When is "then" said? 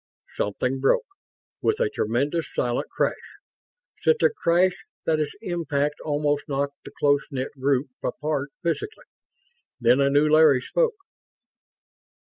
9.79-10.01